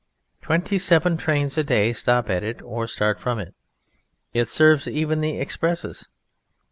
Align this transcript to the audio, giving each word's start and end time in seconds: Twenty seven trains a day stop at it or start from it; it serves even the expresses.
Twenty 0.41 0.79
seven 0.79 1.15
trains 1.15 1.59
a 1.59 1.63
day 1.63 1.93
stop 1.93 2.27
at 2.27 2.41
it 2.43 2.59
or 2.63 2.87
start 2.87 3.19
from 3.19 3.37
it; 3.37 3.53
it 4.33 4.47
serves 4.47 4.87
even 4.87 5.21
the 5.21 5.37
expresses. 5.39 6.07